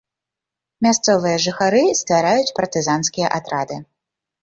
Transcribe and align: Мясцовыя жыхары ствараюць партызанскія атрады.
Мясцовыя 0.85 1.37
жыхары 1.45 1.83
ствараюць 2.01 2.53
партызанскія 2.59 3.27
атрады. 3.41 3.83